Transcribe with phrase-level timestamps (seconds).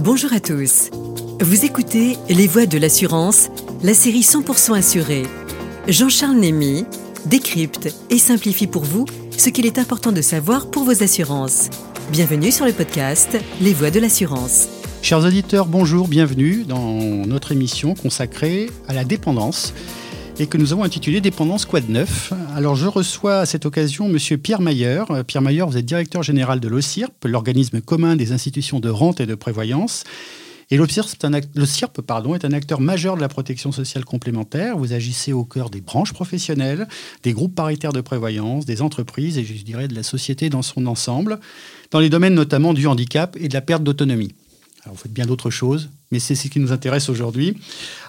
[0.00, 0.90] Bonjour à tous.
[1.40, 3.48] Vous écoutez Les Voix de l'assurance,
[3.82, 5.22] la série 100% assurée.
[5.88, 6.84] Jean-Charles Némy
[7.24, 9.06] décrypte et simplifie pour vous
[9.38, 11.70] ce qu'il est important de savoir pour vos assurances.
[12.12, 14.68] Bienvenue sur le podcast Les Voix de l'assurance.
[15.00, 19.72] Chers auditeurs, bonjour, bienvenue dans notre émission consacrée à la dépendance
[20.38, 22.32] et que nous avons intitulé Dépendance Quad 9.
[22.54, 25.02] Alors je reçois à cette occasion Monsieur Pierre Mayer.
[25.10, 29.20] Euh, Pierre Mayer, vous êtes directeur général de l'OCIRP, l'organisme commun des institutions de rente
[29.20, 30.04] et de prévoyance.
[30.70, 34.76] Et l'OCIRP pardon, est un acteur majeur de la protection sociale complémentaire.
[34.76, 36.88] Vous agissez au cœur des branches professionnelles,
[37.22, 40.86] des groupes paritaires de prévoyance, des entreprises et je dirais de la société dans son
[40.86, 41.38] ensemble,
[41.92, 44.34] dans les domaines notamment du handicap et de la perte d'autonomie.
[44.86, 47.56] Alors, vous faites bien d'autres choses, mais c'est ce qui nous intéresse aujourd'hui.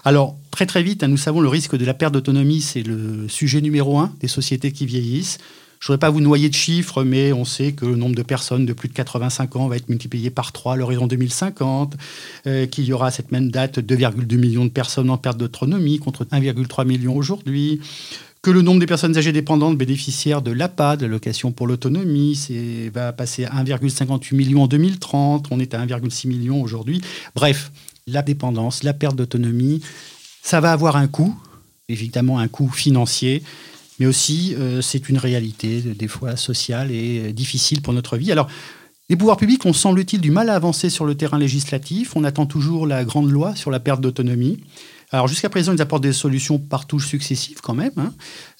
[0.04, 3.28] Alors, très très vite, hein, nous savons le risque de la perte d'autonomie, c'est le
[3.28, 5.38] sujet numéro un des sociétés qui vieillissent.
[5.80, 8.22] Je ne voudrais pas vous noyer de chiffres, mais on sait que le nombre de
[8.22, 11.96] personnes de plus de 85 ans va être multiplié par 3 à l'horizon 2050,
[12.46, 15.98] euh, qu'il y aura à cette même date 2,2 millions de personnes en perte d'autonomie
[15.98, 17.80] contre 1,3 million aujourd'hui,
[18.48, 22.48] que le nombre des personnes âgées dépendantes bénéficiaires de l'APA, de l'allocation pour l'autonomie,
[22.94, 27.02] va passer à 1,58 million en 2030, on est à 1,6 million aujourd'hui.
[27.34, 27.70] Bref,
[28.06, 29.82] la dépendance, la perte d'autonomie,
[30.40, 31.38] ça va avoir un coût,
[31.90, 33.42] évidemment un coût financier,
[33.98, 38.32] mais aussi euh, c'est une réalité des fois sociale et difficile pour notre vie.
[38.32, 38.48] Alors,
[39.10, 42.16] les pouvoirs publics ont, semble-t-il, du mal à avancer sur le terrain législatif.
[42.16, 44.58] On attend toujours la grande loi sur la perte d'autonomie.
[45.10, 48.12] Alors jusqu'à présent, ils apportent des solutions par touches successives quand même, hein.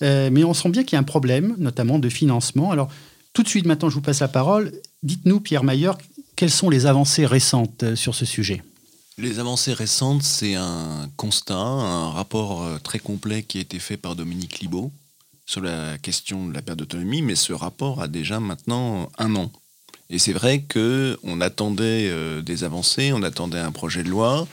[0.03, 2.71] euh, mais on sent bien qu'il y a un problème, notamment de financement.
[2.71, 2.89] Alors
[3.35, 4.73] tout de suite, maintenant, je vous passe la parole.
[5.03, 5.93] Dites-nous, Pierre Mayer,
[6.37, 8.63] quelles sont les avancées récentes euh, sur ce sujet?
[9.19, 13.97] Les avancées récentes, c'est un constat, un rapport euh, très complet qui a été fait
[13.97, 14.91] par Dominique Libaud
[15.45, 19.51] sur la question de la perte d'autonomie, mais ce rapport a déjà maintenant un an.
[20.11, 24.47] Et c'est vrai qu'on attendait des avancées, on attendait un projet de loi,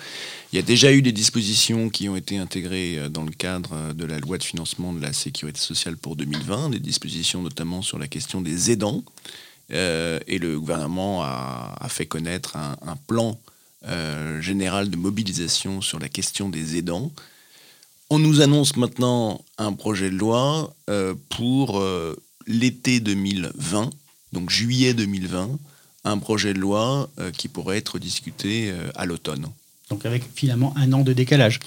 [0.56, 3.72] il y a déjà eu des dispositions qui ont été intégrées euh, dans le cadre
[3.74, 7.82] euh, de la loi de financement de la sécurité sociale pour 2020, des dispositions notamment
[7.82, 9.04] sur la question des aidants.
[9.74, 13.38] Euh, et le gouvernement a, fait connaître un, plan
[14.40, 17.12] général de mobilisation sur la question des aidants.
[18.10, 20.74] On nous annonce maintenant un projet de loi
[21.30, 21.84] pour
[22.48, 23.90] l'été 2020,
[24.34, 25.50] donc juillet 2020,
[26.06, 29.48] un projet de loi qui pourrait être discuté à l'automne.
[29.90, 31.60] Donc avec finalement un an de décalage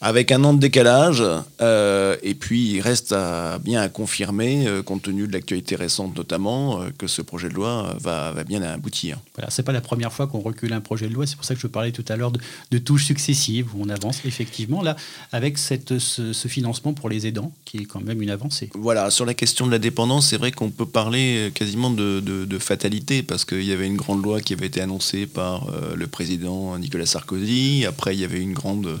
[0.00, 1.24] avec un an de décalage.
[1.60, 3.14] Euh, et puis, il reste
[3.62, 7.54] bien à confirmer, euh, compte tenu de l'actualité récente notamment, euh, que ce projet de
[7.54, 9.18] loi va, bien aboutir.
[9.34, 11.26] Voilà, c'est pas la première fois qu'on recule un projet de loi.
[11.26, 14.20] C'est pour ça que je parlais tout à l'heure de, touches successives où on avance
[14.24, 14.94] effectivement là
[15.32, 18.70] avec cette, ce, financement pour les aidants, qui est quand même une avancée.
[18.74, 22.58] Voilà, sur la question de la dépendance, c'est vrai qu'on peut parler quasiment de, de
[22.58, 26.78] fatalité parce qu'il y avait une grande loi qui avait été annoncée par le président
[26.78, 27.84] Nicolas Sarkozy.
[27.86, 29.00] Après, il y avait une grande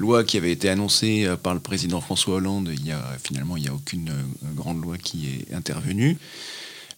[0.00, 2.70] loi qui avait été annoncée euh, par le président François Hollande.
[2.72, 6.18] Il y a, finalement, il n'y a aucune euh, grande loi qui est intervenue.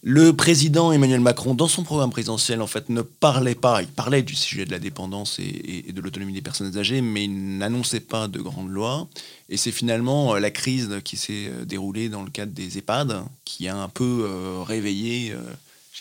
[0.05, 4.21] Le président Emmanuel Macron, dans son programme présidentiel, en fait, ne parlait pas, il parlait
[4.21, 8.27] du sujet de la dépendance et, de l'autonomie des personnes âgées, mais il n'annonçait pas
[8.27, 9.07] de grande loi.
[9.47, 13.69] Et c'est finalement euh, la crise qui s'est déroulée dans le cadre des EHPAD qui
[13.69, 14.27] a un peu
[14.67, 15.33] réveillé,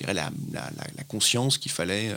[0.05, 2.13] la, la, la, conscience qu'il fallait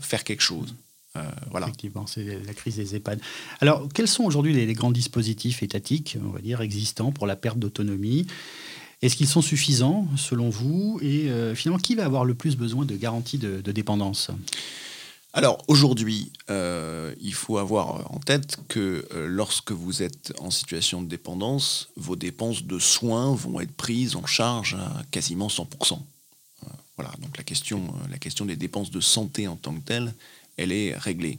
[0.00, 0.72] faire quelque chose.
[1.16, 1.66] Euh, voilà.
[1.66, 3.20] Effectivement, c'est la crise des EHPAD.
[3.60, 7.58] Alors, quels sont aujourd'hui les, grands dispositifs étatiques, on va dire, existants pour la perte
[7.58, 8.26] d'autonomie?
[9.02, 10.98] Est-ce qu'ils sont suffisants, selon vous?
[11.02, 14.30] Et euh, finalement, qui va avoir le plus besoin de garanties de, dépendance?
[15.32, 21.08] Alors aujourd'hui, euh, il faut avoir en tête que lorsque vous êtes en situation de
[21.08, 25.98] dépendance, vos dépenses de soins vont être prises en charge à quasiment 100%.
[26.96, 30.14] voilà, donc la question, la question des dépenses de santé en tant que telle,
[30.56, 31.38] elle est réglée.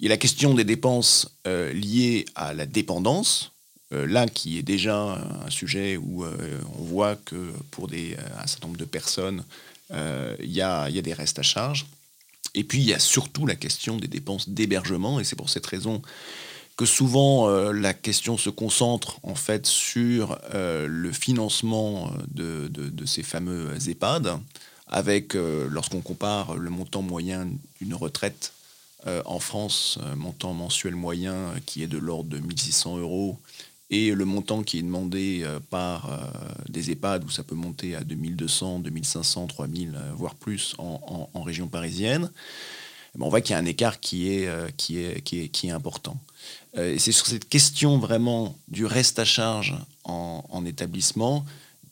[0.00, 3.52] Il y a la question des dépenses euh, liées à la dépendance,
[3.92, 8.68] euh, là qui est déjà un sujet où euh, on voit que pour un certain
[8.68, 9.44] nombre de personnes,
[9.92, 11.86] il y a, des restes à charge.
[12.54, 15.66] Et puis il y a surtout la question des dépenses d'hébergement, et c'est pour cette
[15.66, 16.00] raison
[16.76, 23.76] que souvent la question se concentre en fait sur le financement de, de, ces fameux
[23.88, 24.38] EHPAD
[24.90, 27.48] avec, euh, lorsqu'on compare le montant moyen
[27.80, 28.52] d'une retraite
[29.06, 33.38] euh, en France, montant mensuel moyen qui est de l'ordre de 1600 euros,
[33.92, 36.10] et le montant qui est demandé euh, par
[36.68, 42.30] des EHPAD, où ça peut monter à 2200, 2500, 3000, voire plus en, région parisienne,
[43.18, 46.16] on voit qu'il y a un écart qui est, important.
[46.74, 51.44] c'est sur cette question vraiment du reste à charge en établissement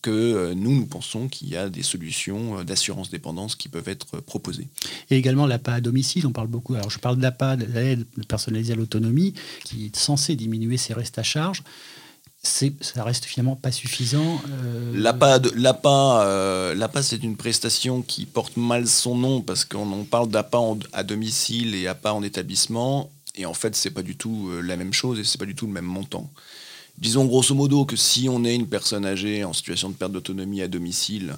[0.02, 3.88] que euh, nous, nous pensons qu'il y a des solutions euh, d'assurance dépendance qui peuvent
[3.88, 4.68] être proposées.
[5.10, 6.74] Et également l'APA à domicile, on parle beaucoup.
[6.74, 9.34] Alors je parle de l'APA, de l'aide personnalisée à l'autonomie,
[9.64, 11.62] qui est censée diminuer ses restes à charge.
[12.42, 14.40] Ça reste finalement pas suffisant.
[14.48, 14.92] Euh...
[14.94, 20.58] L'APA, l'APA, c'est une prestation qui porte mal son nom parce qu'on parle d'APA
[20.92, 23.10] à domicile et APA en établissement.
[23.34, 25.66] Et en fait, c'est pas du tout la même chose et c'est pas du tout
[25.66, 26.30] le même montant.
[27.00, 30.62] Disons grosso modo que si on est une personne âgée en situation de perte d'autonomie
[30.62, 31.36] à domicile,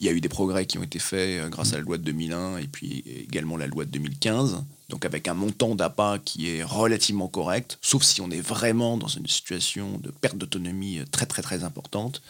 [0.00, 1.98] il y a eu des progrès qui ont été faits euh, grâce à la loi
[1.98, 6.48] de 2001 et puis également la loi de 2015, donc avec un montant d'appât qui
[6.48, 11.26] est relativement correct, sauf si on est vraiment dans une situation de perte d'autonomie très
[11.26, 12.22] très très importante.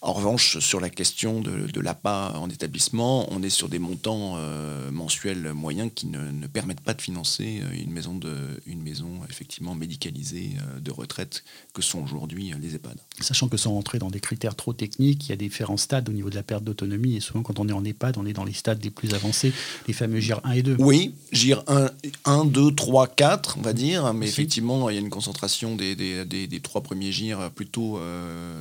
[0.00, 4.92] En revanche, sur la question de, l'APA en établissement, on est sur des montants euh,
[4.92, 8.32] mensuels moyens qui ne, permettent pas de financer euh, une maison, de,
[8.66, 11.42] une maison effectivement médicalisée euh, de retraite
[11.74, 12.96] que sont aujourd'hui les EHPAD.
[13.20, 16.12] Sachant que sans rentrer dans des critères trop techniques, il y a différents stades au
[16.12, 18.44] niveau de la perte d'autonomie et souvent quand on est en EHPAD, on est dans
[18.44, 19.52] les stades les plus avancés,
[19.88, 20.76] les fameux GIR 1 et 2.
[20.78, 21.90] Oui, GIR 1,
[22.24, 25.96] 1 2, 3, 4, on va dire, mais effectivement, il y a une concentration des,
[25.96, 28.00] des, des, trois premiers GIR plutôt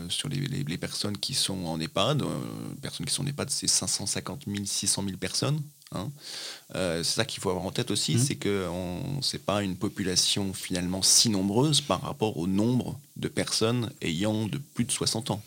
[0.10, 2.22] sur les, les, les personnes qui qui sont en EHPAD.
[2.22, 2.26] Euh,
[2.82, 5.62] personnes qui sont en EHPAD, c'est 550 000, 600 000 personnes.
[5.92, 6.10] Hein.
[6.76, 8.20] Euh, c'est ça qu'il faut avoir en tête aussi, mmh.
[8.20, 8.66] c'est que
[9.20, 14.48] ce n'est pas une population finalement si nombreuse par rapport au nombre de personnes ayant
[14.48, 15.42] de plus de 60 ans.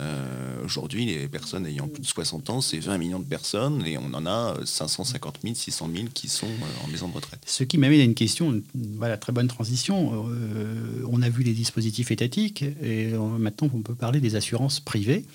[0.00, 3.98] Euh, aujourd'hui, les personnes ayant plus de 60 ans, c'est 20 millions de personnes et
[3.98, 7.42] on en a 550 000, 600 000 qui sont euh, en maison de retraite.
[7.46, 10.26] Ce qui m'amène à une question, voilà, très bonne transition.
[10.30, 15.26] Euh, on a vu les dispositifs étatiques et maintenant on peut parler des assurances privées.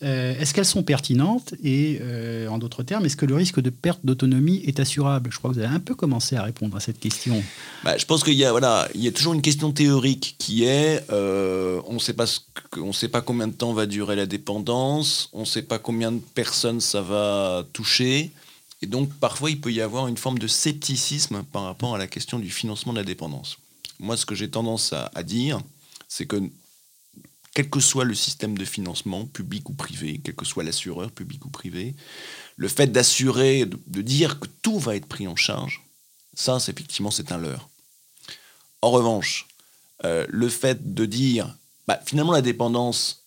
[0.00, 2.00] Est-ce qu'elles sont pertinentes et,
[2.48, 5.30] en d'autres termes, est-ce que le risque de perte d'autonomie est assurable?
[5.32, 7.42] Je crois que vous avez un peu commencé à répondre à cette question.
[7.84, 10.64] Bah, je pense qu'il y a, voilà, il y a toujours une question théorique qui
[10.64, 12.26] est, on ne sait pas
[12.76, 16.12] ne sait pas combien de temps va durer la dépendance, on ne sait pas combien
[16.12, 18.30] de personnes ça va toucher.
[18.82, 22.06] Et donc parfois il peut y avoir une forme de scepticisme par rapport à la
[22.06, 23.58] question du financement de la dépendance.
[23.98, 25.60] Moi ce que j'ai tendance à, dire,
[26.08, 26.36] c'est que
[27.58, 31.44] quel que soit le système de financement, public ou privé, quel que soit l'assureur, public
[31.44, 31.96] ou privé,
[32.54, 35.82] le fait d'assurer, de, dire que tout va être pris en charge,
[36.34, 37.68] ça, c'est effectivement, c'est un leurre.
[38.80, 39.48] En revanche,
[40.04, 41.52] euh, le fait de dire
[41.88, 43.24] bah, finalement, la dépendance,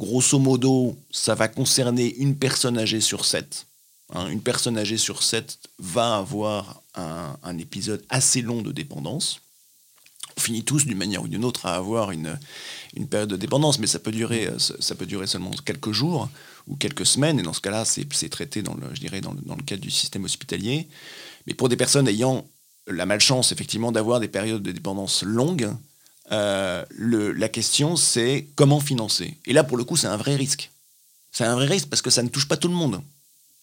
[0.00, 3.68] grosso modo, ça va concerner une personne âgée sur sept.
[4.12, 4.26] Hein.
[4.26, 9.42] une personne âgée sur sept va avoir un, épisode assez long de dépendance.
[10.36, 12.38] On finit tous d'une manière ou d'une autre à avoir une,
[12.94, 16.28] une période de dépendance, mais ça peut durer, ça peut durer seulement quelques jours
[16.66, 19.40] ou quelques semaines, et dans ce cas-là, c'est traité dans le, je dirais, dans le,
[19.42, 20.88] dans le cadre du système hospitalier.
[21.46, 22.46] Mais pour des personnes ayant
[22.86, 25.70] la malchance, effectivement, d'avoir des périodes de dépendance longues,
[26.32, 29.36] euh, la question, c'est comment financer.
[29.46, 30.70] Et là, pour le coup, c'est un vrai risque.
[31.32, 33.00] C'est un vrai risque parce que ça ne touche pas tout le monde.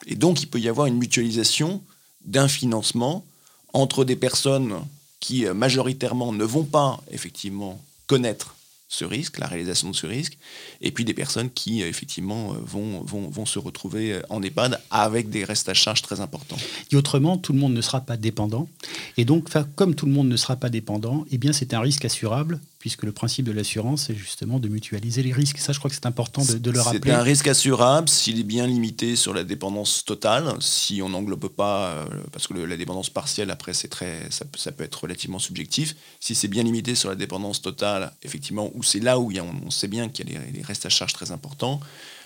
[0.05, 1.81] Et donc, il peut y avoir une mutualisation
[2.25, 3.25] d'un financement
[3.73, 4.73] entre des personnes
[5.19, 8.55] qui, euh, majoritairement, ne vont pas, effectivement, connaître
[8.89, 10.37] ce risque, la réalisation de ce risque,
[10.79, 14.79] et puis des personnes qui, euh, effectivement, euh, vont, vont, vont, se retrouver en EHPAD
[14.89, 16.57] avec des restes à charge très importants.
[16.91, 18.69] Et autrement, tout le monde ne sera pas dépendant.
[19.17, 22.05] Et donc, comme tout le monde ne sera pas dépendant, eh bien, c'est un risque
[22.05, 25.57] assurable puisque le principe de l'assurance, c'est justement de mutualiser les risques.
[25.57, 27.01] Ça, je crois que c'est important de, le rappeler.
[27.03, 31.49] C'est un risque assurable s'il est bien limité sur la dépendance totale, si on n'englobe
[31.49, 35.97] pas, euh, parce que la dépendance partielle, après, c'est très, ça, peut être relativement subjectif.
[36.21, 39.33] Si c'est bien limité sur la dépendance totale, effectivement, où c'est là où
[39.65, 41.81] on, sait bien qu'il y a des restes à charge très importants,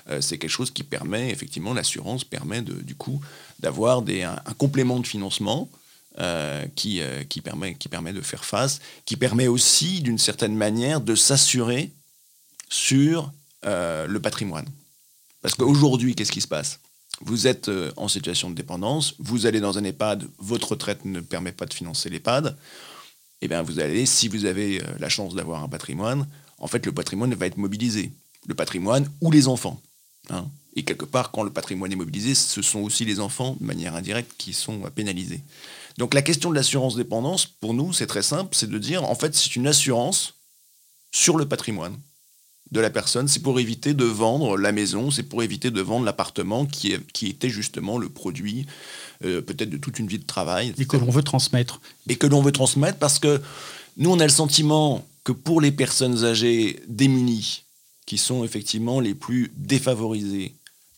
[0.10, 3.20] euh, c'est quelque chose qui permet, effectivement, l'assurance permet de, du coup
[3.60, 5.70] d'avoir un, complément de financement
[6.20, 7.74] euh, qui, euh, qui, permet,
[8.12, 11.89] de faire face, qui permet aussi, d'une certaine manière, de s'assurer
[12.70, 13.32] sur
[13.65, 14.68] euh, le patrimoine.
[15.41, 16.82] Parce qu'aujourd'hui, qu'est-ce qui se passe?
[17.22, 21.53] Vous êtes en situation de dépendance, vous allez dans un EHPAD, votre retraite ne permet
[21.53, 25.63] pas de financer l'EHPAD, et eh bien vous allez, si vous avez la chance d'avoir
[25.63, 26.27] un patrimoine,
[26.58, 28.12] en fait le patrimoine va être mobilisé.
[28.48, 29.82] Le patrimoine ou les enfants.
[30.30, 30.46] Hein.
[30.75, 33.96] Et quelque part, quand le patrimoine est mobilisé, ce sont aussi les enfants, de manière
[33.96, 35.41] indirecte, qui sont pénalisés.
[35.98, 39.16] Donc la question de l'assurance dépendance, pour nous, c'est très simple, c'est de dire, en
[39.16, 40.36] fait, c'est une assurance
[41.12, 41.98] sur le patrimoine
[42.72, 43.28] de la personne.
[43.28, 47.28] C'est pour éviter de vendre la maison, c'est pour éviter de vendre l'appartement qui, qui
[47.28, 48.66] était justement le produit
[49.24, 50.74] euh, peut-être de toute une vie de travail.
[50.78, 51.82] Et que l'on veut transmettre.
[52.08, 53.42] Et que l'on veut transmettre parce que
[53.98, 57.64] nous, on a le sentiment que pour les personnes âgées démunies,
[58.06, 60.56] qui sont effectivement les plus défavorisées,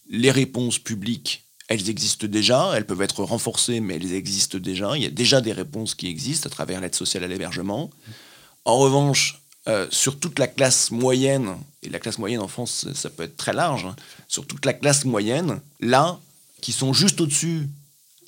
[0.10, 4.96] les réponses publiques elles existent déjà, elles peuvent être renforcées, mais elles existent déjà.
[4.96, 7.90] Il y a déjà des réponses qui existent à travers l'aide sociale à l'hébergement.
[8.66, 9.42] En revanche,
[9.90, 13.54] sur toute la classe moyenne, et la classe moyenne en France, ça peut être très
[13.54, 13.96] large, hein,
[14.28, 16.20] sur toute la classe moyenne, là,
[16.62, 17.68] qui sont juste au-dessus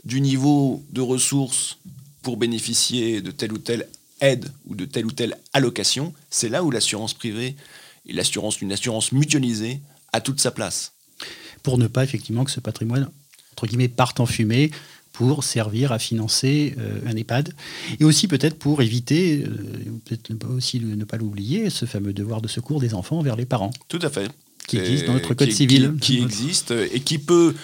[0.06, 1.78] du niveau de ressources
[2.22, 3.88] pour bénéficier de telle ou telle
[4.22, 7.56] aide ou de telle ou telle allocation, c'est là où l'assurance privée
[8.06, 9.82] et l'assurance, une assurance mutualisée
[10.14, 10.94] a toute sa place.
[11.64, 13.10] Pour ne pas effectivement que ce patrimoine,
[13.56, 14.70] entre guillemets, parte en fumée
[15.14, 17.54] pour servir à financer euh, un EHPAD
[18.02, 19.50] et aussi peut-être pour éviter, euh,
[20.04, 23.72] peut-être aussi ne pas l'oublier, ce fameux devoir de secours des enfants vers les parents.
[23.88, 24.30] Tout à fait.
[24.68, 25.94] Qui existe dans notre code civil.
[26.02, 27.56] Qui, qui existe et qui peut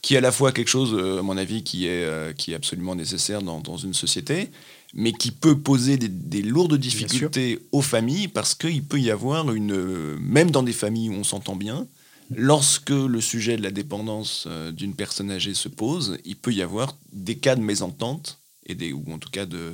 [0.00, 2.54] qui est à la fois quelque chose, euh, à mon avis, qui est, qui est
[2.54, 4.48] absolument nécessaire dans, dans une société,
[4.94, 10.16] mais qui peut poser des, lourdes difficultés aux familles parce qu'il peut y avoir une,
[10.20, 11.86] même dans des familles où on s'entend bien,
[12.30, 16.62] lorsque le sujet de la dépendance euh, d'une personne âgée se pose, il peut y
[16.62, 19.72] avoir des cas de mésentente et des, ou en tout cas de,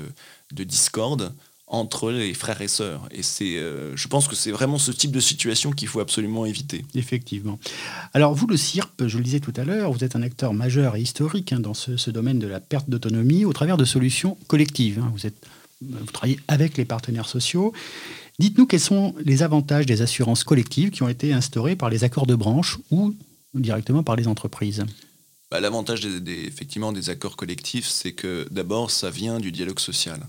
[0.53, 1.35] de discorde
[1.67, 3.09] entre les frères et sœurs.
[3.11, 6.85] Et euh, je pense que c'est vraiment ce type de situation qu'il faut absolument éviter.
[6.95, 7.59] Effectivement.
[8.13, 10.97] Alors vous, le CIRP, je le disais tout à l'heure, vous êtes un acteur majeur
[10.97, 15.01] et historique hein, dans ce, domaine de la perte d'autonomie au travers de solutions collectives.
[15.01, 15.11] Hein.
[15.15, 15.47] Vous, êtes,
[15.83, 17.73] vous travaillez avec les partenaires sociaux.
[18.39, 22.27] Dites-nous quels sont les avantages des assurances collectives qui ont été instaurées par les accords
[22.27, 23.15] de branche ou
[23.55, 24.85] directement par les entreprises
[25.51, 30.21] bah, L'avantage effectivement des accords collectifs, c'est que d'abord, ça vient du dialogue social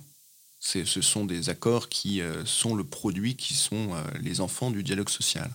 [0.66, 4.84] ce sont des accords qui euh, sont le produit, qui sont euh, les enfants du
[4.84, 5.50] dialogue social.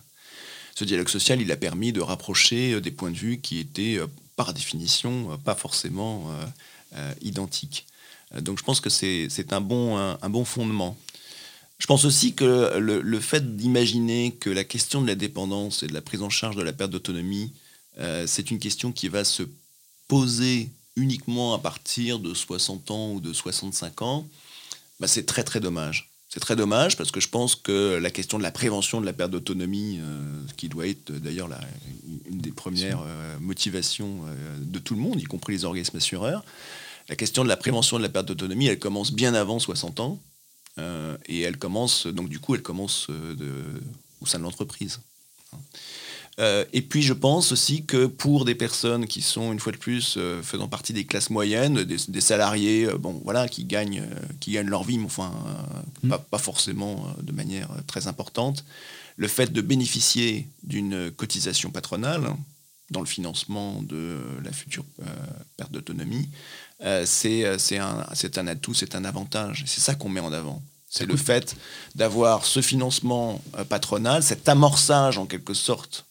[0.75, 3.99] Ce dialogue social, il a permis de rapprocher euh, des points de vue qui étaient,
[4.35, 6.31] par définition, pas forcément
[7.21, 7.85] identiques.
[8.39, 10.97] Donc je pense que c'est un, bon fondement.
[11.81, 15.93] Je pense aussi que le, fait d'imaginer que la question de la dépendance et de
[15.93, 17.51] la prise en charge de la perte d'autonomie,
[18.27, 19.41] c'est une question qui va se
[20.07, 24.27] poser uniquement à partir de 60 ans ou de 65 ans,
[24.99, 26.09] bah, c'est très très dommage.
[26.29, 29.11] C'est très dommage parce que je pense que la question de la prévention de la
[29.11, 31.49] perte d'autonomie, euh, qui doit être euh, d'ailleurs
[32.29, 34.21] une des premières euh, motivations
[34.59, 36.45] de tout le monde, y compris les organismes assureurs,
[37.09, 40.19] la question de la prévention de la perte d'autonomie, elle commence bien avant 60 ans
[41.25, 43.51] et elle commence, donc du coup, elle commence de,
[44.21, 44.99] au sein de l'entreprise.
[46.39, 49.77] Euh, et puis je pense aussi que pour des personnes qui sont une fois de
[49.77, 54.03] plus euh, faisant partie des classes moyennes, des, salariés, euh, bon voilà, qui gagnent,
[54.39, 55.33] qui gagnent leur vie, mais enfin
[56.03, 56.13] mm.
[56.29, 58.63] pas, forcément de manière très importante,
[59.17, 62.33] le fait de bénéficier d'une cotisation patronale
[62.91, 64.85] dans le financement de la future
[65.57, 66.27] perte d'autonomie,
[67.05, 67.45] c'est
[67.77, 69.63] un, un atout, c'est un avantage.
[69.67, 70.61] C'est ça qu'on met en avant.
[70.93, 71.55] C'est le fait
[71.95, 76.05] d'avoir ce financement patronal, cet amorçage en quelque sorte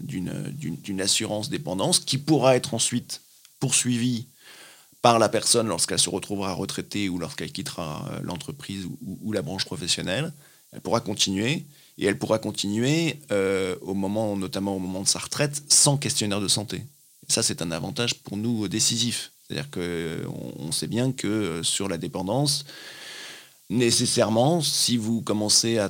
[0.00, 3.20] d'une assurance dépendance qui pourra être ensuite
[3.60, 4.26] poursuivie
[5.02, 9.64] par la personne lorsqu'elle se retrouvera retraitée ou lorsqu'elle quittera euh, l'entreprise ou, la branche
[9.64, 10.32] professionnelle.
[10.72, 11.64] Elle pourra continuer
[11.98, 16.40] et elle pourra continuer euh, au moment, notamment au moment de sa retraite, sans questionnaire
[16.40, 16.82] de santé.
[17.28, 19.32] ça, c'est un avantage pour nous décisif.
[19.46, 22.64] C'est-à-dire qu'on on sait bien que euh, sur la dépendance,
[23.70, 25.88] nécessairement, si vous commencez à,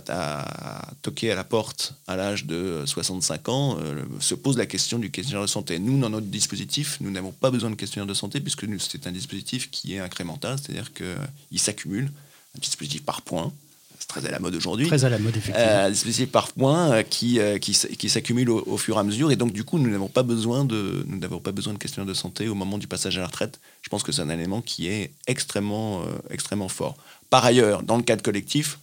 [1.03, 5.11] toquer à la porte à l'âge de 65 ans, euh, se pose la question du
[5.11, 5.79] questionnaire de santé.
[5.79, 9.13] Nous, dans notre dispositif, nous n'avons pas besoin de questionnaire de santé puisque c'est un
[9.13, 12.13] dispositif qui est incrémental, c'est-à-dire qu'il s'accumule,
[12.55, 13.51] un dispositif par point.
[13.99, 14.87] C'est très à la mode aujourd'hui.
[14.87, 15.61] Très à la mode, effectivement.
[15.61, 19.31] Euh, un dispositif par point euh, qui, qui, s'accumule au, fur et à mesure.
[19.31, 22.09] Et donc, du coup, nous n'avons pas besoin de, nous n'avons pas besoin de questionnaire
[22.09, 23.61] de santé au moment du passage à la retraite.
[23.83, 26.97] Je pense que c'est un élément qui est extrêmement, extrêmement fort.
[27.31, 28.79] Par ailleurs, dans le cadre collectif,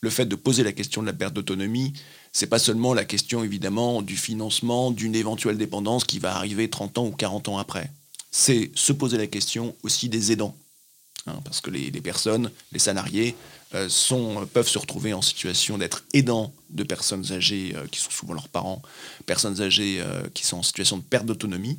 [0.00, 1.94] le fait de poser la question de la perte d'autonomie,
[2.32, 6.98] c'est pas seulement la question évidemment du financement d'une éventuelle dépendance qui va arriver 30
[6.98, 7.90] ans ou 40 ans après.
[8.30, 10.56] C'est se poser la question aussi des aidants.
[11.26, 13.34] Hein, parce que les, personnes, les salariés,
[13.74, 13.88] euh,
[14.52, 18.48] peuvent se retrouver en situation d'être aidants de personnes âgées euh, qui sont souvent leurs
[18.48, 18.82] parents,
[19.24, 21.78] personnes âgées euh, qui sont en situation de perte d'autonomie.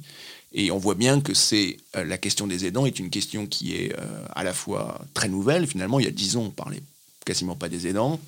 [0.58, 3.76] Et on voit bien que c'est euh, la question des aidants est une question qui
[3.76, 6.82] est euh, à la fois très nouvelle, finalement, il y a dix ans, on parlait
[7.26, 8.22] quasiment pas des aidants,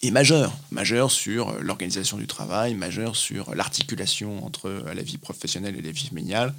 [0.00, 5.76] et majeure, majeure sur euh, l'organisation du travail, majeure sur l'articulation entre la vie professionnelle
[5.76, 6.54] et la vie familiale.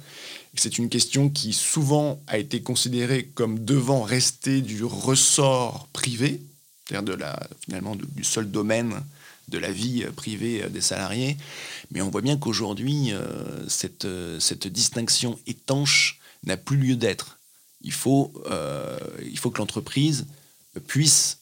[0.54, 6.40] C'est une question qui souvent a été considérée comme devant rester du ressort privé,
[6.88, 7.16] c'est-à-dire
[7.64, 9.02] finalement du seul domaine
[9.50, 11.36] de la vie privée des salariés.
[11.90, 17.38] Mais on voit bien qu'aujourd'hui, euh, cette, euh, distinction étanche n'a plus lieu d'être.
[17.82, 20.26] Il faut, euh, que l'entreprise
[20.86, 21.38] puisse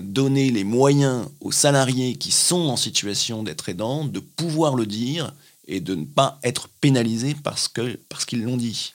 [0.00, 5.34] donner les moyens aux salariés qui sont en situation d'être aidants de pouvoir le dire
[5.66, 8.94] et de ne pas être pénalisés parce qu'ils l'ont dit.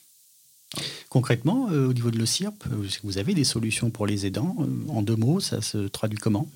[1.10, 2.64] Concrètement, au niveau de l'OCIRP,
[3.04, 4.56] vous avez des solutions pour les aidants?
[4.88, 6.48] En deux mots, ça se traduit comment?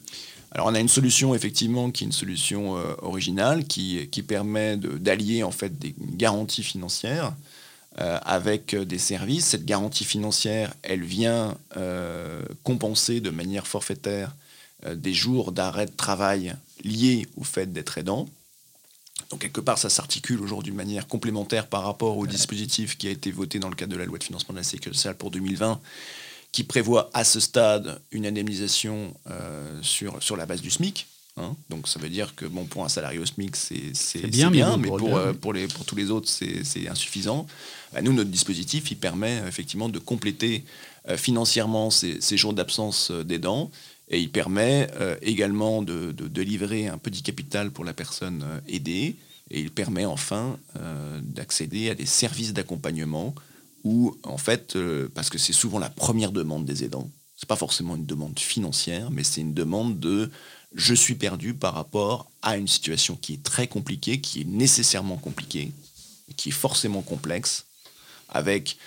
[0.51, 5.51] Alors on a une solution effectivement qui est une solution originale qui, permet d'allier en
[5.51, 7.33] fait des garanties financières
[7.99, 9.47] euh, avec euh, des services.
[9.47, 14.33] Cette garantie financière, elle vient euh, compenser de manière forfaitaire
[14.95, 16.55] des jours d'arrêt de travail
[16.85, 18.29] liés au fait d'être aidant.
[19.29, 23.11] Donc quelque part, ça s'articule aujourd'hui de manière complémentaire par rapport au dispositif qui a
[23.11, 25.29] été voté dans le cadre de la loi de financement de la sécurité sociale pour
[25.29, 25.79] 2020,
[26.51, 29.13] qui prévoit à ce stade une indemnisation
[29.81, 31.07] sur, sur la base du SMIC.
[31.37, 31.55] Hein.
[31.69, 35.17] Donc ça veut dire que bon, pour un salarié au SMIC, c'est bien, mais, pour,
[35.39, 37.47] pour, les, pour tous les autres, c'est insuffisant.
[37.93, 40.63] Bah, nous, notre dispositif, il permet euh, effectivement de compléter
[41.09, 43.71] euh, financièrement ces, jours d'absence euh, d'aidant
[44.09, 44.89] et il permet
[45.21, 49.15] également de, livrer un petit capital pour la personne aidée
[49.49, 50.57] et il permet enfin
[51.21, 53.33] d'accéder à des services d'accompagnement
[53.83, 54.77] où, en fait,
[55.13, 59.09] parce que c'est souvent la première demande des aidants, c'est pas forcément une demande financière,
[59.09, 60.29] mais c'est une demande de
[60.73, 65.17] je suis perdu par rapport à une situation qui est très compliquée, qui est nécessairement
[65.17, 65.71] compliquée,
[66.37, 67.65] qui est forcément complexe,
[68.29, 68.77] avec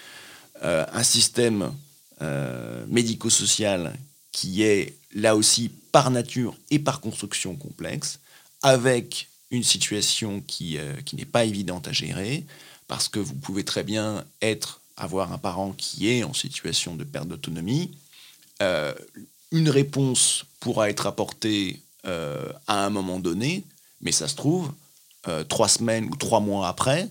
[0.63, 1.73] euh, un système
[2.23, 3.99] euh, médico-social
[4.33, 8.21] qui est là aussi par nature et par construction complexe,
[8.63, 12.45] avec une situation qui, euh, qui n'est pas évidente à gérer,
[12.89, 17.05] parce que vous pouvez très bien être, avoir un parent qui est en situation de
[17.05, 17.91] perte d'autonomie.
[18.61, 23.65] une réponse pourra être apportée à un moment donné,
[24.01, 24.73] mais ça se trouve,
[25.49, 27.09] trois semaines ou trois mois après,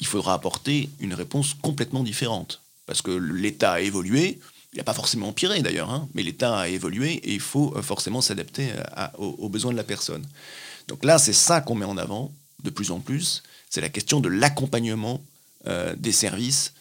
[0.00, 2.62] il faudra apporter une réponse complètement différente.
[2.86, 4.40] Parce que l'État a évolué,
[4.72, 7.82] il n'a pas forcément empiré d'ailleurs, hein, mais l'État a évolué et il faut euh,
[7.82, 10.24] forcément s'adapter euh, aux, besoins de la personne.
[10.88, 12.32] Donc là, c'est ça qu'on met en avant
[12.64, 15.22] de plus en plus, c'est la question de l'accompagnement
[15.66, 16.72] euh, des services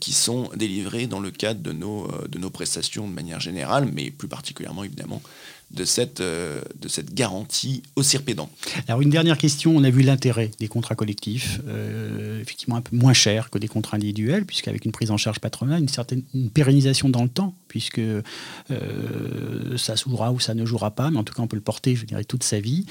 [0.00, 4.10] qui sont délivrés dans le cadre de nos, de nos prestations de manière générale, mais
[4.10, 5.22] plus particulièrement évidemment
[5.70, 8.48] de cette, euh, de cette garantie au cirpédant.
[8.86, 12.96] Alors une dernière question, on a vu l'intérêt des contrats collectifs, euh, effectivement un peu
[12.96, 16.22] moins cher que des contrats individuels, puisqu'avec une prise en charge patronale, une certaine
[16.54, 18.22] pérennisation dans le temps, puisque euh,
[19.76, 21.96] ça jouera ou ça ne jouera pas, mais en tout cas on peut le porter,
[21.96, 22.86] je dirais, toute sa vie.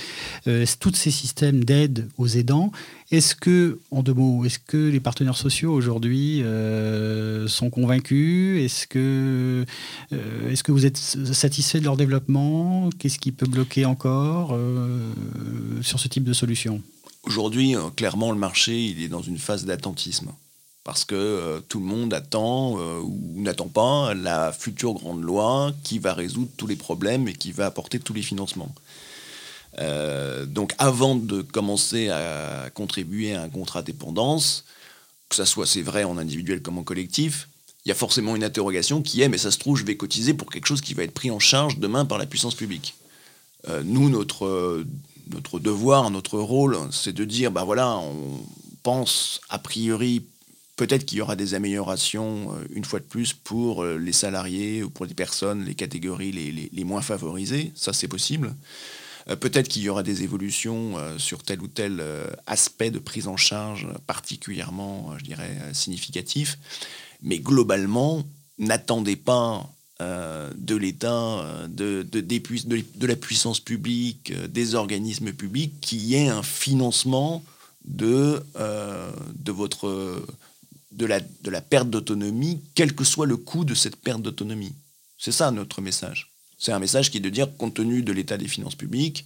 [0.79, 2.71] tous ces systèmes d'aide aux aidants,
[3.11, 6.43] est-ce que, en deux mots, est-ce que les partenaires sociaux aujourd'hui
[7.47, 8.63] sont convaincus?
[8.63, 9.65] Est-ce que,
[10.49, 12.89] est-ce que vous êtes satisfait de leur développement?
[12.99, 15.11] Qu'est-ce qui peut bloquer encore euh,
[15.81, 16.81] sur ce type de solution?
[17.23, 20.31] Aujourd'hui, euh, clairement, le marché est dans une phase d'attentisme.
[20.83, 25.99] Parce que euh, tout le monde attend ou n'attend pas la future grande loi qui
[25.99, 28.73] va résoudre tous les problèmes et qui va apporter tous les financements.
[29.77, 34.65] Donc avant de commencer à contribuer à un contrat dépendance,
[35.29, 37.47] que ça soit c'est vrai en individuel comme en collectif,
[37.87, 40.33] il y a forcément une interrogation qui est, mais ça se trouve, je vais cotiser
[40.33, 42.95] pour quelque chose qui va être pris en charge demain par la puissance publique.
[43.69, 44.83] Euh, nous, notre,
[45.31, 48.41] notre devoir, notre rôle, c'est de dire, ben voilà, on
[48.83, 50.23] pense a priori
[50.75, 54.83] peut-être qu'il y aura des améliorations, euh, une fois de plus, pour euh, les salariés
[54.83, 57.71] ou pour les personnes, les catégories les, moins favorisées.
[57.75, 58.53] Ça, c'est possible.
[59.41, 62.01] Peut-être qu'il y aura des évolutions sur tel ou tel
[62.45, 66.57] aspect de prise en charge particulièrement, je dirais, significatif.
[67.21, 68.23] Mais globalement,
[68.57, 76.03] n'attendez pas euh, de l'État, euh, de, la puissance publique, euh, des organismes publics, qu'il
[76.03, 77.43] y ait un financement
[77.83, 78.43] de
[80.99, 84.73] la perte d'autonomie, quel que soit le coût de cette perte d'autonomie.
[85.17, 86.29] C'est ça notre message.
[86.57, 89.25] C'est un message qui est de dire, compte tenu de l'état des finances publiques,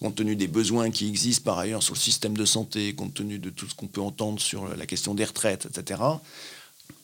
[0.00, 3.38] compte tenu des besoins qui existent par ailleurs sur le système de santé, compte tenu
[3.38, 6.00] de tout ce qu'on peut entendre sur la question des retraites, etc.,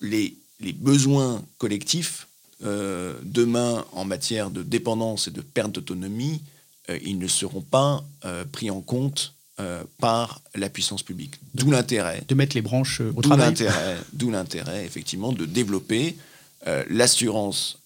[0.00, 0.36] les,
[0.74, 2.26] besoins collectifs,
[2.64, 6.42] euh, demain, en matière de dépendance et de perte d'autonomie,
[6.90, 9.34] euh, ils ne seront pas euh, pris en compte
[9.98, 11.34] par la puissance publique.
[11.52, 12.22] D'où l'intérêt.
[12.26, 13.54] De mettre les branches au travail.
[14.14, 16.16] D'où l'intérêt, effectivement, de développer
[16.88, 17.78] l'assurance,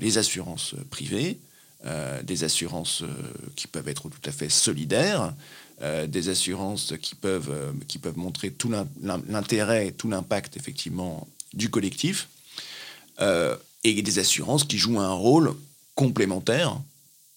[0.00, 1.38] les assurances privées,
[2.22, 3.02] des assurances
[3.56, 5.34] qui peuvent être tout à fait solidaires,
[6.06, 7.74] des assurances qui peuvent,
[8.16, 8.72] montrer tout
[9.28, 12.28] l'intérêt, tout l'impact effectivement du collectif,
[13.20, 15.54] euh, et des assurances qui jouent un rôle
[15.94, 16.80] complémentaire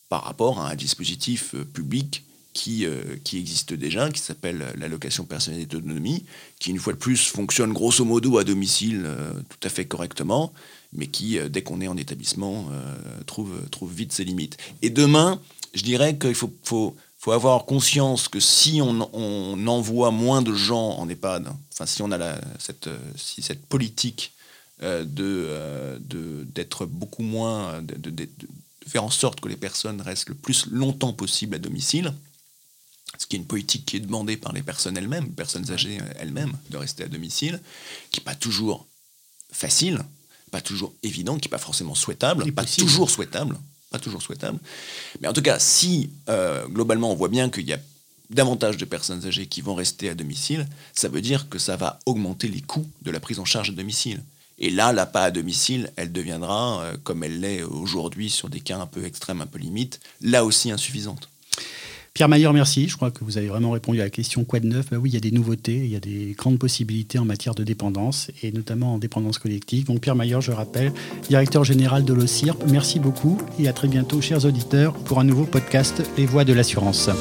[0.09, 2.23] par rapport à un dispositif euh, public
[2.57, 6.25] qui, euh, qui existe déjà, qui s'appelle l'allocation personnelle d'autonomie,
[6.57, 9.07] qui une fois de plus fonctionne grosso modo à domicile
[9.47, 10.51] tout à fait correctement,
[10.91, 12.67] mais qui, dès qu'on est en établissement,
[13.27, 14.57] trouve, trouve vite ses limites.
[14.81, 15.39] Et demain,
[15.75, 20.55] je dirais qu'il faut, faut, faut, avoir conscience que si on, on, envoie moins de
[20.55, 24.31] gens en EHPAD, enfin si on a la, cette, si cette politique
[24.81, 25.99] de,
[26.55, 28.27] d'être beaucoup moins, de,
[28.87, 32.13] faire en sorte que les personnes restent le plus longtemps possible à domicile,
[33.17, 36.53] ce qui est une politique qui est demandée par les personnes elles-mêmes, personnes âgées elles-mêmes,
[36.69, 37.61] de rester à domicile,
[38.11, 38.85] qui n'est pas toujours
[39.51, 39.99] facile,
[40.51, 43.57] pas toujours évident, qui n'est pas forcément souhaitable, pas toujours souhaitable,
[43.89, 44.59] pas toujours souhaitable.
[45.21, 47.79] Mais en tout cas, si euh, globalement on voit bien qu'il y a
[48.29, 51.99] davantage de personnes âgées qui vont rester à domicile, ça veut dire que ça va
[52.05, 54.21] augmenter les coûts de la prise en charge à domicile.
[54.59, 58.59] Et là, la pas à domicile, elle deviendra, euh, comme elle l'est aujourd'hui sur des
[58.59, 61.29] cas un peu extrêmes, un peu limites, là aussi insuffisante.
[62.17, 62.89] Pierre Maillard, merci.
[62.89, 64.87] Je crois que vous avez vraiment répondu à la question quoi de neuf?
[64.89, 67.53] Bah Oui, il y a des nouveautés, il y a des grandes possibilités en matière
[67.53, 69.85] de dépendance et notamment en dépendance collective.
[69.85, 70.91] Donc Pierre Maillard, je rappelle,
[71.29, 75.43] directeur général de l'OCIRP, merci beaucoup et à très bientôt, chers auditeurs, pour un nouveau
[75.43, 77.11] podcast Les Voix de l'assurance.